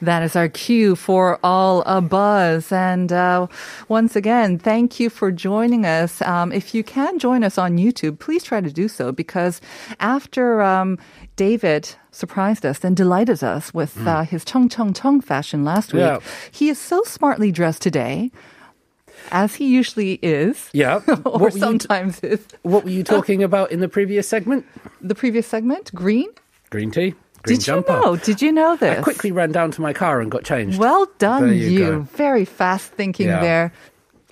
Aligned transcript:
That 0.00 0.22
is 0.22 0.36
our 0.36 0.48
cue 0.48 0.94
for 0.94 1.38
all 1.42 1.82
a 1.86 2.00
buzz. 2.00 2.70
And 2.70 3.12
uh, 3.12 3.46
once 3.88 4.14
again, 4.14 4.58
thank 4.58 5.00
you 5.00 5.10
for 5.10 5.32
joining 5.32 5.84
us. 5.84 6.22
Um, 6.22 6.52
if 6.52 6.74
you 6.74 6.84
can 6.84 7.18
join 7.18 7.42
us 7.42 7.58
on 7.58 7.78
YouTube, 7.78 8.18
please 8.20 8.44
try 8.44 8.60
to 8.60 8.70
do 8.70 8.88
so 8.88 9.10
because 9.12 9.60
after 10.00 10.62
um, 10.62 10.98
David 11.36 11.90
surprised 12.12 12.64
us 12.64 12.84
and 12.84 12.96
delighted 12.96 13.42
us 13.42 13.74
with 13.74 14.06
uh, 14.06 14.22
his 14.22 14.44
Chung 14.44 14.68
Chung 14.68 14.92
Chung 14.92 15.20
fashion 15.20 15.64
last 15.64 15.92
week, 15.92 16.00
Yeah. 16.00 16.20
he 16.50 16.68
is 16.68 16.78
so 16.78 17.02
smartly 17.04 17.50
dressed 17.52 17.82
today. 17.82 18.30
As 19.32 19.56
he 19.56 19.66
usually 19.68 20.14
is. 20.22 20.70
Yeah. 20.72 21.00
or 21.26 21.40
What 21.40 21.52
you 21.54 21.58
t- 21.58 21.58
sometimes 21.60 22.20
is. 22.20 22.40
What 22.62 22.84
were 22.84 22.90
you 22.90 23.02
talking 23.02 23.42
about 23.42 23.72
in 23.72 23.80
the 23.80 23.88
previous 23.88 24.28
segment? 24.28 24.64
The 25.00 25.14
previous 25.14 25.46
segment, 25.46 25.92
green. 25.92 26.28
Green 26.70 26.90
tea, 26.90 27.14
green 27.48 27.58
Did 27.58 27.64
jumper. 27.64 27.92
you 27.94 28.00
know? 28.02 28.16
Did 28.16 28.42
you 28.42 28.52
know 28.52 28.76
this? 28.76 28.98
I 28.98 29.02
quickly 29.02 29.32
ran 29.32 29.52
down 29.52 29.70
to 29.72 29.80
my 29.80 29.92
car 29.92 30.20
and 30.20 30.30
got 30.30 30.44
changed. 30.44 30.78
Well 30.78 31.06
done, 31.18 31.48
you. 31.48 31.54
you. 31.54 32.08
Very 32.14 32.44
fast 32.44 32.92
thinking 32.92 33.26
Yeah. 33.28 33.40
there. 33.40 33.72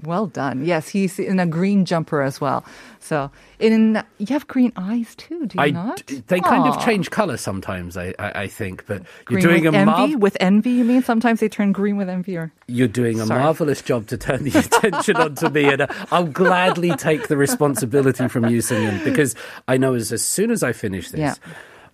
Well 0.04 0.26
done. 0.26 0.62
Yes, 0.62 0.88
he's 0.90 1.18
in 1.18 1.40
a 1.40 1.46
green 1.46 1.86
jumper 1.86 2.20
as 2.20 2.38
well. 2.38 2.66
So, 3.00 3.30
in 3.58 4.02
you 4.18 4.26
have 4.28 4.46
green 4.46 4.70
eyes 4.76 5.14
too, 5.14 5.46
do 5.46 5.56
you 5.56 5.64
I 5.64 5.70
not? 5.70 6.02
they 6.26 6.38
kind 6.40 6.68
of 6.68 6.84
change 6.84 7.10
colour 7.10 7.38
sometimes. 7.38 7.96
I, 7.96 8.12
I, 8.18 8.42
I 8.42 8.46
think, 8.46 8.84
but 8.86 9.02
Green 9.24 9.40
you're 9.40 9.50
doing 9.52 9.64
with 9.64 9.74
a 9.74 9.78
envy. 9.78 9.90
marv- 10.12 10.20
with 10.20 10.36
envy, 10.38 10.70
you 10.72 10.84
mean? 10.84 11.02
Sometimes 11.02 11.40
they 11.40 11.48
turn 11.48 11.72
green 11.72 11.96
with 11.96 12.10
envy, 12.10 12.36
or 12.36 12.52
you're 12.68 12.88
doing 12.88 13.20
a 13.20 13.26
Sorry. 13.26 13.40
marvelous 13.40 13.80
job 13.80 14.06
to 14.08 14.18
turn 14.18 14.44
the 14.44 14.58
attention 14.58 15.16
onto 15.16 15.48
me, 15.48 15.64
and 15.72 15.80
uh, 15.82 15.86
I'll 16.10 16.26
gladly 16.26 16.90
take 16.96 17.28
the 17.28 17.38
responsibility 17.38 18.28
from 18.28 18.46
you, 18.50 18.60
Singing, 18.60 19.02
because 19.02 19.34
I 19.66 19.78
know 19.78 19.94
as, 19.94 20.12
as 20.12 20.22
soon 20.22 20.50
as 20.50 20.62
I 20.62 20.72
finish 20.74 21.08
this, 21.10 21.20
Yeah 21.20 21.34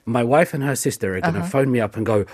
my 0.06 0.24
wife 0.24 0.54
and 0.54 0.64
her 0.64 0.76
sister 0.76 1.16
are 1.16 1.22
going 1.22 1.34
to 1.36 1.40
Uh-huh. 1.42 1.50
phone 1.50 1.72
me 1.72 1.80
up 1.82 1.96
and 1.98 2.06
go. 2.06 2.26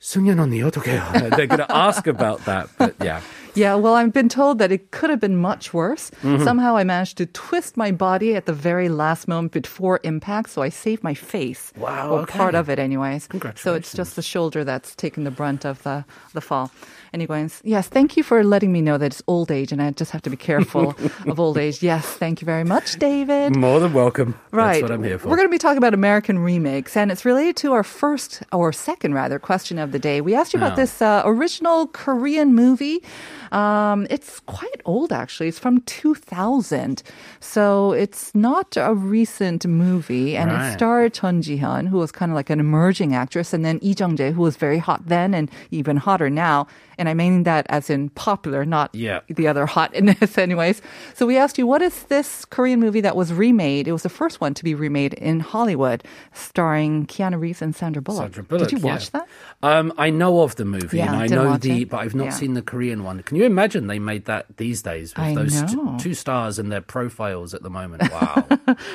승연 0.00 0.38
언니 0.38 0.60
어떡해요? 0.62 1.32
They're 1.36 1.46
going 1.48 1.64
to 1.64 1.72
ask 1.74 2.06
about 2.06 2.44
that, 2.44 2.68
but 2.78 2.94
yeah. 3.02 3.20
Yeah, 3.56 3.74
well, 3.76 3.94
I've 3.94 4.12
been 4.12 4.28
told 4.28 4.58
that 4.58 4.70
it 4.70 4.90
could 4.92 5.08
have 5.08 5.18
been 5.18 5.40
much 5.40 5.72
worse. 5.72 6.10
Mm-hmm. 6.20 6.44
Somehow 6.44 6.76
I 6.76 6.84
managed 6.84 7.16
to 7.16 7.24
twist 7.24 7.78
my 7.78 7.90
body 7.90 8.36
at 8.36 8.44
the 8.44 8.52
very 8.52 8.90
last 8.90 9.26
moment 9.26 9.52
before 9.56 9.98
impact, 10.04 10.50
so 10.50 10.60
I 10.60 10.68
saved 10.68 11.02
my 11.02 11.14
face. 11.14 11.72
Wow, 11.80 12.10
Or 12.12 12.18
okay. 12.28 12.36
part 12.36 12.54
of 12.54 12.68
it, 12.68 12.78
anyways. 12.78 13.22
So 13.24 13.24
it's 13.24 13.28
Congratulations. 13.32 13.92
just 13.96 14.16
the 14.16 14.22
shoulder 14.22 14.62
that's 14.64 14.94
taken 14.94 15.24
the 15.24 15.30
brunt 15.32 15.64
of 15.64 15.82
the, 15.84 16.04
the 16.34 16.42
fall. 16.42 16.70
Anyways, 17.13 17.59
yes, 17.65 17.89
thank 17.89 18.15
you 18.15 18.23
for 18.23 18.41
letting 18.41 18.71
me 18.71 18.79
know 18.79 18.97
that 18.97 19.07
it's 19.07 19.21
old 19.27 19.51
age 19.51 19.73
and 19.73 19.81
I 19.81 19.91
just 19.91 20.11
have 20.11 20.21
to 20.21 20.29
be 20.29 20.37
careful 20.37 20.95
of 21.27 21.41
old 21.41 21.57
age. 21.57 21.83
Yes, 21.83 22.05
thank 22.05 22.39
you 22.41 22.45
very 22.45 22.63
much, 22.63 22.97
David. 22.99 23.53
More 23.53 23.81
than 23.81 23.91
welcome. 23.91 24.39
Right. 24.51 24.79
That's 24.79 24.83
what 24.83 24.91
I'm 24.91 25.03
here 25.03 25.19
for. 25.19 25.27
We're 25.27 25.35
going 25.35 25.49
to 25.49 25.51
be 25.51 25.57
talking 25.57 25.77
about 25.77 25.93
American 25.93 26.39
remakes, 26.39 26.95
and 26.95 27.11
it's 27.11 27.25
related 27.25 27.57
to 27.57 27.73
our 27.73 27.83
first 27.83 28.43
or 28.53 28.71
second, 28.71 29.13
rather, 29.13 29.39
question 29.39 29.77
of 29.77 29.91
the 29.91 29.99
day. 29.99 30.21
We 30.21 30.33
asked 30.35 30.53
you 30.53 30.59
about 30.59 30.71
Yeah. 30.77 30.83
this 30.83 31.01
uh, 31.01 31.23
original 31.25 31.87
Korean 31.87 32.55
movie. 32.55 33.03
Um, 33.51 34.07
it's 34.09 34.39
quite 34.41 34.81
old, 34.85 35.11
actually. 35.11 35.49
It's 35.49 35.59
from 35.59 35.81
2000. 35.81 37.03
So 37.41 37.91
it's 37.91 38.33
not 38.33 38.77
a 38.77 38.93
recent 38.93 39.65
movie, 39.67 40.37
and 40.37 40.49
it 40.49 40.53
Right. 40.53 40.73
starred 40.73 41.13
Chun 41.13 41.41
Ji-hyun, 41.41 41.89
who 41.89 41.97
was 41.97 42.13
kind 42.13 42.31
of 42.31 42.37
like 42.37 42.49
an 42.49 42.61
emerging 42.61 43.13
actress, 43.13 43.53
and 43.53 43.65
then 43.65 43.79
Lee 43.81 43.95
Jung-jae, 43.99 44.31
who 44.31 44.41
was 44.41 44.55
very 44.55 44.77
hot 44.77 45.01
then 45.07 45.33
and 45.33 45.51
even 45.71 45.97
hotter 45.97 46.29
now. 46.29 46.67
And 47.01 47.09
I 47.09 47.15
mean 47.15 47.43
that 47.43 47.65
as 47.69 47.89
in 47.89 48.09
popular, 48.09 48.63
not 48.63 48.93
Yeah. 48.93 49.21
the 49.27 49.47
other 49.47 49.65
hotness, 49.65 50.37
anyways. 50.47 50.83
So 51.15 51.25
we 51.25 51.35
asked 51.35 51.57
you, 51.57 51.65
what 51.65 51.81
is 51.81 52.03
this 52.03 52.45
Korean 52.45 52.79
movie 52.79 53.01
that 53.01 53.15
was 53.15 53.33
remade? 53.33 53.87
It 53.87 53.91
was 53.91 54.03
the 54.03 54.09
first 54.09 54.39
one 54.39 54.53
to 54.53 54.63
be 54.63 54.75
remade 54.75 55.15
in 55.15 55.39
Hollywood, 55.39 56.03
starring 56.31 57.07
Keanu 57.07 57.39
Reeves 57.39 57.59
and 57.63 57.75
Sandra 57.75 58.03
Bullock. 58.03 58.21
Sandra 58.25 58.43
Bullock. 58.43 58.69
Did 58.69 58.77
you 58.79 58.85
yeah. 58.85 58.93
watch 58.93 59.09
that? 59.11 59.27
Um, 59.63 59.91
I 59.97 60.11
know 60.11 60.41
of 60.41 60.55
the 60.57 60.65
movie 60.65 60.97
Yeah, 60.97 61.07
and 61.13 61.23
I 61.23 61.25
know 61.27 61.57
the, 61.57 61.81
it. 61.81 61.89
but 61.89 62.01
I've 62.01 62.13
not 62.13 62.25
Yeah. 62.25 62.29
seen 62.31 62.53
the 62.53 62.61
Korean 62.61 63.03
one. 63.03 63.23
Can 63.23 63.35
you 63.37 63.45
imagine 63.45 63.87
they 63.87 63.97
made 63.99 64.25
that 64.25 64.45
these 64.57 64.83
days 64.83 65.15
with 65.15 65.25
I 65.25 65.33
those 65.33 65.63
t- 65.63 65.77
two 65.97 66.13
stars 66.13 66.59
and 66.59 66.71
their 66.71 66.81
profiles 66.81 67.55
at 67.55 67.63
the 67.63 67.69
moment? 67.71 68.03
Wow. 68.11 68.45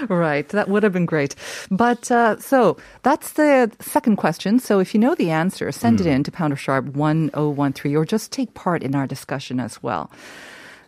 Right, 0.08 0.48
that 0.50 0.68
would 0.68 0.82
have 0.84 0.92
been 0.92 1.06
great. 1.06 1.34
But 1.70 2.10
uh, 2.12 2.38
so 2.38 2.76
that's 3.02 3.32
the 3.32 3.72
second 3.80 4.16
question. 4.16 4.60
So 4.60 4.78
if 4.78 4.94
you 4.94 5.00
know 5.00 5.14
the 5.16 5.30
answer, 5.30 5.72
send 5.72 5.98
Hmm. 6.00 6.06
it 6.06 6.10
in 6.10 6.22
to 6.24 6.30
Pounder 6.30 6.56
Sharp 6.56 6.84
1013 6.94 7.95
or 7.96 8.04
just 8.04 8.30
take 8.32 8.54
part 8.54 8.82
in 8.82 8.94
our 8.94 9.06
discussion 9.06 9.58
as 9.60 9.82
well. 9.82 10.10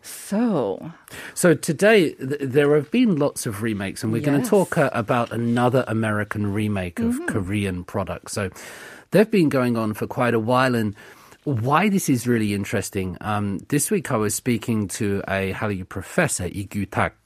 So, 0.01 0.93
so 1.35 1.55
today 1.55 2.15
th- 2.15 2.41
there 2.41 2.75
have 2.77 2.91
been 2.91 3.17
lots 3.17 3.47
of 3.47 3.63
remakes, 3.63 4.03
and 4.03 4.13
we're 4.13 4.23
going 4.23 4.41
to 4.43 4.49
talk 4.49 4.79
uh, 4.79 4.91
about 4.93 5.33
another 5.33 5.85
American 5.89 6.53
remake 6.53 6.99
of 7.01 7.15
Mm-hmm. 7.15 7.27
Korean 7.27 7.85
products. 7.85 8.33
So 8.33 8.51
they've 9.11 9.31
been 9.31 9.49
going 9.49 9.77
on 9.77 9.95
for 9.95 10.07
quite 10.07 10.35
a 10.35 10.39
while, 10.41 10.75
and 10.75 10.95
why 11.45 11.89
this 11.89 12.09
is 12.09 12.27
really 12.27 12.55
interesting. 12.55 13.17
Um, 13.21 13.59
this 13.69 13.91
week 13.91 14.11
I 14.13 14.17
was 14.17 14.35
speaking 14.35 14.87
to 14.89 15.23
a 15.29 15.53
Hallyu 15.53 15.87
professor, 15.89 16.45
Lee 16.49 16.87
Tak, 16.91 17.17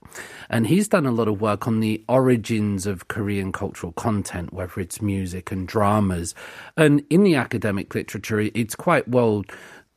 and 0.48 0.66
he's 0.66 0.88
done 0.88 1.06
a 1.06 1.12
lot 1.12 1.28
of 1.28 1.40
work 1.40 1.66
on 1.66 1.80
the 1.80 2.04
origins 2.08 2.86
of 2.86 3.08
Korean 3.08 3.52
cultural 3.52 3.92
content, 3.92 4.52
whether 4.52 4.80
it's 4.80 5.00
music 5.00 5.52
and 5.52 5.66
dramas. 5.66 6.34
And 6.76 7.04
in 7.10 7.22
the 7.22 7.36
academic 7.36 7.94
literature, 7.94 8.40
it's 8.40 8.74
quite 8.74 9.08
well 9.08 9.44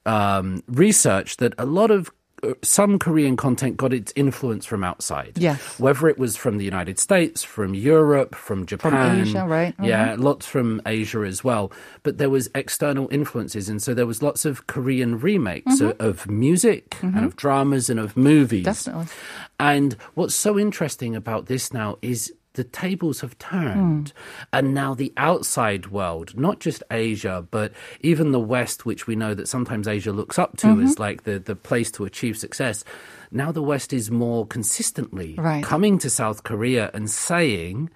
um, 0.06 0.64
researched 0.68 1.40
that 1.40 1.53
a 1.58 1.66
lot 1.66 1.92
of 1.92 2.12
Uh, 2.44 2.53
some 2.62 3.00
Korean 3.00 3.38
content 3.38 3.78
got 3.78 3.94
its 3.94 4.12
influence 4.16 4.66
from 4.66 4.84
outside. 4.84 5.34
Yes. 5.38 5.79
Whether 5.79 6.07
it 6.07 6.18
was 6.18 6.35
from 6.35 6.57
the 6.57 6.66
United 6.66 7.00
States, 7.00 7.44
from 7.44 7.73
Europe, 7.73 8.35
from 8.35 8.66
Japan. 8.66 9.22
Asia, 9.22 9.46
right? 9.46 9.73
Yeah, 9.81 10.13
uh-huh. 10.13 10.22
lots 10.22 10.46
from 10.46 10.81
Asia 10.85 11.19
as 11.19 11.44
well. 11.44 11.72
But 12.03 12.18
there 12.18 12.29
was 12.29 12.50
external 12.53 13.07
influences. 13.12 13.69
And 13.69 13.81
so 13.81 13.94
there 13.94 14.06
was 14.06 14.22
lots 14.22 14.46
of 14.46 14.68
Korean 14.68 15.19
remakes 15.19 15.66
Mm-hmm. 15.66 16.01
of, 16.01 16.23
of 16.23 16.29
music 16.29 16.97
and 17.01 17.16
mm-hmm. 17.16 17.25
of 17.25 17.35
dramas 17.35 17.90
and 17.90 18.00
of 18.00 18.16
movies. 18.16 18.66
Definitely. 18.66 19.07
And 19.59 19.96
what's 20.13 20.35
so 20.35 20.59
interesting 20.59 21.16
about 21.16 21.47
this 21.47 21.73
now 21.73 21.97
is 22.02 22.34
the 22.56 22.64
tables 22.64 23.22
have 23.22 23.38
turned. 23.38 24.10
Hmm. 24.10 24.48
And 24.54 24.74
now 24.74 24.94
the 24.94 25.14
outside 25.18 25.88
world, 25.88 26.38
not 26.38 26.60
just 26.60 26.84
Asia, 26.92 27.46
but 27.52 27.72
even 28.02 28.32
the 28.32 28.40
West, 28.40 28.86
which 28.86 29.08
we 29.08 29.16
know 29.16 29.34
that 29.34 29.48
sometimes 29.48 29.88
Asia 29.88 30.12
looks 30.12 30.40
up 30.40 30.58
to 30.58 30.68
as 30.82 30.94
mm-hmm. 30.94 31.02
like 31.02 31.24
the, 31.24 31.40
the 31.40 31.56
place 31.56 31.92
to 31.92 32.06
achieve 32.06 32.38
success. 32.38 32.84
Now 33.32 33.52
the 33.52 33.62
West 33.62 33.94
is 33.94 34.10
more 34.10 34.46
consistently 34.48 35.36
Right. 35.38 35.64
coming 35.64 35.98
to 36.00 36.10
South 36.10 36.44
Korea 36.44 36.90
and 36.94 37.10
saying, 37.10 37.90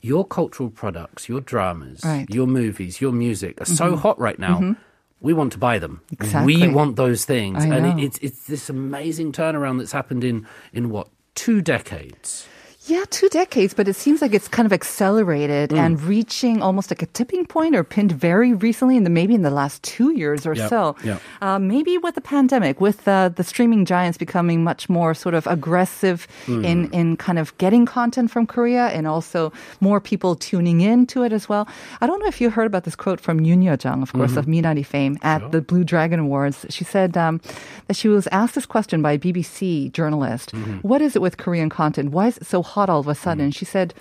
your 0.00 0.26
cultural 0.26 0.68
products, 0.70 1.28
your 1.28 1.40
dramas, 1.40 2.04
Right. 2.04 2.26
Mm-hmm. 2.26 2.34
your 2.34 2.46
movies, 2.46 3.00
your 3.00 3.12
music 3.12 3.60
are 3.60 3.64
so 3.64 3.92
mm-hmm. 3.92 3.96
hot 3.96 4.18
right 4.20 4.38
now. 4.38 4.56
Mm-hmm. 4.56 4.72
We 5.20 5.32
want 5.32 5.52
to 5.52 5.58
buy 5.58 5.78
them. 5.78 6.02
Exactly. 6.12 6.56
We 6.56 6.68
want 6.68 6.96
those 6.96 7.24
things, 7.24 7.64
and 7.64 7.86
it, 7.86 8.04
it's 8.04 8.18
it's 8.18 8.46
this 8.46 8.68
amazing 8.68 9.32
turnaround 9.32 9.78
that's 9.78 9.92
happened 9.92 10.22
in 10.22 10.46
in 10.74 10.90
what 10.90 11.08
two 11.34 11.62
decades. 11.62 12.46
Yeah, 12.86 13.04
two 13.08 13.28
decades, 13.30 13.72
but 13.72 13.88
it 13.88 13.96
seems 13.96 14.20
like 14.20 14.34
it's 14.34 14.46
kind 14.48 14.66
of 14.66 14.72
accelerated 14.72 15.70
Mm. 15.70 15.78
and 15.78 16.02
reaching 16.02 16.60
almost 16.60 16.90
like 16.90 17.00
a 17.00 17.06
tipping 17.06 17.46
point 17.46 17.74
or 17.74 17.82
pinned 17.82 18.12
very 18.12 18.52
recently 18.52 18.96
in 18.98 19.04
the 19.04 19.10
maybe 19.10 19.34
in 19.34 19.40
the 19.40 19.50
last 19.50 19.82
two 19.82 20.10
years 20.12 20.44
or 20.44 20.52
Yep, 20.54 20.68
so. 20.68 20.94
yep. 21.02 21.18
Uh, 21.40 21.58
maybe 21.58 21.96
with 21.96 22.14
the 22.14 22.20
pandemic, 22.20 22.82
with 22.82 23.08
uh, 23.08 23.30
the 23.34 23.42
streaming 23.42 23.86
giants 23.86 24.18
becoming 24.18 24.62
much 24.62 24.90
more 24.90 25.14
sort 25.14 25.34
of 25.34 25.46
aggressive 25.46 26.28
Mm. 26.46 26.64
in 26.64 26.78
in 26.92 27.16
kind 27.16 27.38
of 27.38 27.56
getting 27.56 27.86
content 27.86 28.30
from 28.30 28.44
Korea 28.46 28.88
and 28.96 29.06
also 29.06 29.50
more 29.80 29.98
people 29.98 30.34
tuning 30.36 30.82
in 30.82 31.06
to 31.06 31.22
it 31.24 31.32
as 31.32 31.48
well. 31.48 31.66
I 32.02 32.06
don't 32.06 32.20
know 32.20 32.28
if 32.28 32.38
you 32.40 32.50
heard 32.50 32.66
about 32.66 32.84
this 32.84 32.96
quote 32.96 33.18
from 33.20 33.40
Yoon 33.40 33.64
Yo-jung, 33.64 34.02
of 34.02 34.12
course, 34.12 34.36
of 34.36 34.44
Minari 34.46 34.84
fame 34.84 35.16
at 35.22 35.40
the 35.52 35.60
Blue 35.62 35.84
Dragon 35.84 36.20
Awards. 36.20 36.66
She 36.68 36.84
said 36.84 37.16
um, 37.16 37.40
that 37.86 37.96
she 37.96 38.08
was 38.08 38.26
asked 38.30 38.54
this 38.56 38.66
question 38.66 39.00
by 39.00 39.12
a 39.12 39.18
BBC 39.18 39.88
journalist. 39.92 40.52
"What 40.82 41.00
is 41.00 41.16
it 41.16 41.22
with 41.22 41.36
Korean 41.38 41.70
content? 41.70 42.10
Why 42.12 42.26
is 42.28 42.36
it 42.36 42.46
so 42.46 42.62
hot 42.74 42.90
all 42.90 43.00
of 43.00 43.08
a 43.08 43.14
hmm. 43.14 43.24
sudden? 43.24 43.50
She 43.50 43.64
said, 43.64 43.94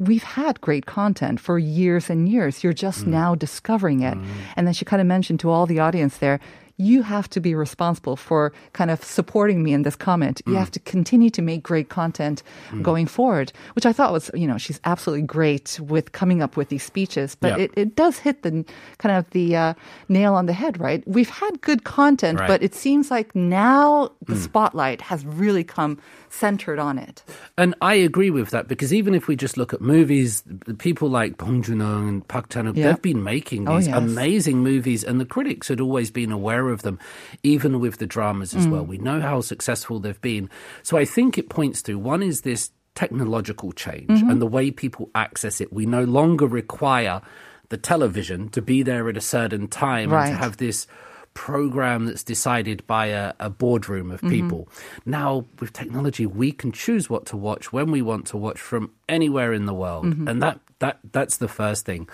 We've 0.00 0.22
had 0.22 0.60
great 0.60 0.86
content 0.86 1.40
for 1.40 1.58
years 1.58 2.08
and 2.08 2.28
years. 2.28 2.62
You're 2.62 2.72
just 2.72 3.02
hmm. 3.02 3.10
now 3.10 3.34
discovering 3.34 4.00
it. 4.00 4.14
Hmm. 4.14 4.24
And 4.56 4.66
then 4.66 4.74
she 4.74 4.84
kind 4.84 5.00
of 5.00 5.06
mentioned 5.06 5.40
to 5.40 5.50
all 5.50 5.66
the 5.66 5.80
audience 5.80 6.18
there, 6.18 6.38
you 6.78 7.02
have 7.02 7.28
to 7.30 7.40
be 7.40 7.54
responsible 7.54 8.16
for 8.16 8.52
kind 8.72 8.90
of 8.90 9.02
supporting 9.04 9.62
me 9.62 9.72
in 9.72 9.82
this 9.82 9.96
comment. 9.96 10.40
Mm. 10.46 10.52
You 10.52 10.58
have 10.58 10.70
to 10.70 10.80
continue 10.80 11.28
to 11.30 11.42
make 11.42 11.62
great 11.62 11.88
content 11.88 12.42
going 12.82 13.06
forward, 13.06 13.52
which 13.74 13.84
I 13.84 13.92
thought 13.92 14.12
was, 14.12 14.30
you 14.32 14.46
know, 14.46 14.58
she's 14.58 14.80
absolutely 14.84 15.26
great 15.26 15.78
with 15.82 16.12
coming 16.12 16.40
up 16.40 16.56
with 16.56 16.68
these 16.68 16.84
speeches. 16.84 17.34
But 17.34 17.58
Yeah. 17.58 17.64
it, 17.64 17.70
it 17.76 17.96
does 17.96 18.18
hit 18.18 18.42
the 18.42 18.64
kind 18.98 19.16
of 19.16 19.28
the 19.30 19.56
uh, 19.56 19.74
nail 20.08 20.34
on 20.34 20.46
the 20.46 20.52
head, 20.52 20.78
right? 20.80 21.02
We've 21.06 21.28
had 21.28 21.60
good 21.60 21.82
content, 21.84 22.38
Right. 22.38 22.46
but 22.48 22.62
it 22.62 22.74
seems 22.74 23.10
like 23.10 23.34
now 23.34 24.10
the 24.26 24.34
Mm. 24.34 24.44
spotlight 24.44 25.00
has 25.02 25.26
really 25.26 25.64
come 25.64 25.98
centered 26.30 26.78
on 26.78 26.98
it. 26.98 27.24
And 27.56 27.74
I 27.80 27.94
agree 27.94 28.30
with 28.30 28.50
that 28.50 28.68
because 28.68 28.92
even 28.94 29.14
if 29.14 29.26
we 29.28 29.34
just 29.34 29.56
look 29.56 29.72
at 29.74 29.80
movies, 29.80 30.42
people 30.78 31.08
like 31.08 31.38
Bong 31.38 31.62
Joon-ho 31.62 32.06
and 32.06 32.28
Park 32.28 32.50
Chan-wook, 32.50 32.76
Yeah. 32.76 32.92
they've 32.92 33.02
been 33.02 33.24
making 33.24 33.66
Oh, 33.68 33.76
these 33.78 33.88
yes. 33.88 33.96
amazing 33.96 34.58
movies, 34.62 35.02
and 35.02 35.18
the 35.20 35.24
critics 35.24 35.68
had 35.68 35.80
always 35.80 36.10
been 36.10 36.30
aware 36.30 36.67
of 36.70 36.82
them, 36.82 36.98
even 37.42 37.80
with 37.80 37.96
the 37.98 38.06
dramas 38.06 38.54
as 38.54 38.66
Mm. 38.66 38.70
well. 38.70 38.84
We 38.86 38.98
know 38.98 39.20
how 39.20 39.40
successful 39.40 39.98
they've 40.00 40.20
been. 40.20 40.48
So 40.82 40.96
I 40.96 41.04
think 41.04 41.38
it 41.38 41.48
points 41.48 41.82
to 41.82 41.98
one 41.98 42.22
is 42.22 42.42
this 42.42 42.70
technological 42.94 43.72
change 43.72 44.08
Mm-hmm. 44.08 44.30
and 44.30 44.42
the 44.42 44.46
way 44.46 44.70
people 44.70 45.08
access 45.14 45.60
it. 45.60 45.72
We 45.72 45.86
no 45.86 46.04
longer 46.04 46.46
require 46.46 47.20
the 47.68 47.76
television 47.76 48.48
to 48.50 48.62
be 48.62 48.82
there 48.82 49.08
at 49.08 49.16
a 49.16 49.20
certain 49.20 49.68
time 49.68 50.12
and 50.12 50.30
to 50.32 50.36
have 50.36 50.56
this 50.56 50.86
program 51.34 52.06
that's 52.06 52.24
decided 52.24 52.84
by 52.86 53.06
a, 53.06 53.32
a 53.38 53.48
boardroom 53.50 54.10
of 54.10 54.20
people. 54.22 54.68
Now, 55.06 55.44
with 55.60 55.72
technology, 55.72 56.26
we 56.26 56.50
can 56.50 56.72
choose 56.72 57.08
what 57.08 57.26
to 57.26 57.36
watch 57.36 57.72
when 57.72 57.90
we 57.92 58.02
want 58.02 58.26
to 58.28 58.36
watch 58.36 58.58
from 58.58 58.90
anywhere 59.08 59.52
in 59.52 59.66
the 59.66 59.74
world. 59.74 60.06
And 60.06 60.42
that, 60.42 60.58
that, 60.80 60.98
that's 61.12 61.36
the 61.36 61.46
first 61.46 61.84
thing. 61.86 62.08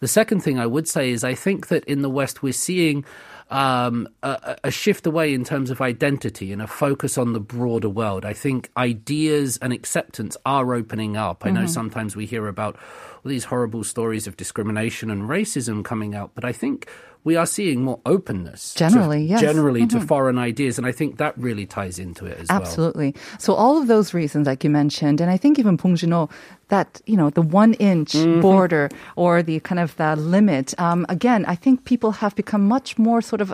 The 0.00 0.06
second 0.08 0.40
thing 0.44 0.58
I 0.60 0.66
would 0.66 0.86
say 0.86 1.10
is 1.10 1.24
I 1.24 1.34
think 1.34 1.66
that 1.68 1.84
in 1.86 2.02
the 2.02 2.10
West, 2.10 2.42
we're 2.42 2.52
seeing 2.52 3.04
um, 3.50 4.08
a, 4.22 4.56
a 4.64 4.70
shift 4.70 5.06
away 5.06 5.32
in 5.32 5.44
terms 5.44 5.70
of 5.70 5.80
identity 5.80 6.52
and 6.52 6.60
a 6.60 6.66
focus 6.66 7.16
on 7.16 7.32
the 7.32 7.40
broader 7.40 7.88
world. 7.88 8.24
I 8.24 8.32
think 8.32 8.70
ideas 8.76 9.58
and 9.62 9.72
acceptance 9.72 10.36
are 10.44 10.74
opening 10.74 11.16
up. 11.16 11.46
I 11.46 11.50
know 11.50 11.66
sometimes 11.66 12.14
we 12.14 12.26
hear 12.26 12.46
about 12.46 12.76
all 12.76 13.28
these 13.28 13.44
horrible 13.44 13.84
stories 13.84 14.26
of 14.26 14.36
discrimination 14.36 15.10
and 15.10 15.22
racism 15.22 15.84
coming 15.84 16.14
out, 16.14 16.32
but 16.34 16.44
I 16.44 16.52
think 16.52 16.88
we 17.24 17.36
are 17.36 17.46
seeing 17.46 17.82
more 17.82 18.00
openness. 18.06 18.72
to- 18.74 18.78
Generally, 18.78 19.24
yes. 19.24 19.40
Generally 19.40 19.86
to 19.88 20.00
foreign 20.00 20.38
ideas, 20.38 20.78
and 20.78 20.86
I 20.86 20.92
think 20.92 21.18
that 21.18 21.36
really 21.36 21.66
ties 21.66 21.98
into 21.98 22.24
it 22.26 22.38
as 22.40 22.48
well. 22.48 22.60
Absolutely. 22.60 23.14
So 23.38 23.54
all 23.54 23.76
of 23.80 23.86
those 23.88 24.14
reasons, 24.14 24.46
like 24.46 24.64
you 24.64 24.70
mentioned, 24.70 25.20
and 25.20 25.30
I 25.30 25.36
think 25.36 25.58
even 25.58 25.76
Bong 25.76 25.96
Joon-ho, 25.96 26.28
that 26.68 27.00
you 27.06 27.16
know 27.16 27.30
the 27.30 27.42
one 27.42 27.74
inch 27.74 28.12
Mm-hmm. 28.12 28.40
border 28.40 28.88
or 29.16 29.42
the 29.42 29.60
kind 29.60 29.78
of 29.78 29.96
the 29.96 30.16
limit. 30.16 30.74
Um, 30.78 31.04
again, 31.08 31.44
I 31.46 31.54
think 31.56 31.84
people 31.84 32.12
have 32.12 32.34
become 32.36 32.66
much 32.68 32.98
more 32.98 33.20
sort 33.20 33.40
of 33.40 33.52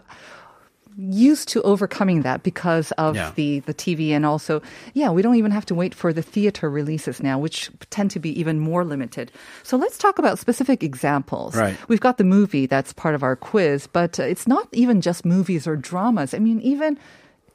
used 0.96 1.48
to 1.48 1.60
overcoming 1.62 2.22
that 2.22 2.42
because 2.42 2.92
of 2.92 3.16
Yeah. 3.16 3.32
the 3.34 3.60
the 3.60 3.74
TV 3.74 4.10
and 4.10 4.24
also 4.24 4.62
yeah 4.94 5.10
we 5.10 5.22
don't 5.22 5.34
even 5.36 5.50
have 5.50 5.66
to 5.66 5.74
wait 5.74 5.94
for 5.94 6.12
the 6.12 6.22
theater 6.22 6.70
releases 6.70 7.20
now 7.22 7.38
which 7.38 7.70
tend 7.90 8.10
to 8.12 8.20
be 8.20 8.30
even 8.38 8.60
more 8.60 8.84
limited 8.84 9.32
so 9.62 9.76
let's 9.76 9.98
talk 9.98 10.18
about 10.18 10.38
specific 10.38 10.82
examples 10.84 11.56
Right. 11.56 11.76
we've 11.88 12.00
got 12.00 12.18
the 12.18 12.24
movie 12.24 12.66
that's 12.66 12.92
part 12.92 13.14
of 13.16 13.22
our 13.22 13.34
quiz 13.34 13.88
but 13.88 14.20
uh, 14.20 14.22
it's 14.22 14.46
not 14.46 14.68
even 14.72 15.00
just 15.00 15.24
movies 15.24 15.66
or 15.66 15.74
dramas 15.76 16.32
i 16.34 16.38
mean 16.38 16.60
even 16.60 16.96